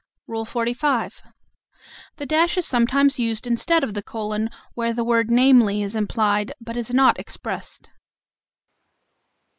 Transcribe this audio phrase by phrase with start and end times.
[0.27, 1.21] XLV.
[2.15, 6.53] The dash is sometimes used instead of the colon, where the word "namely" is implied,
[6.59, 7.91] but is not expressed.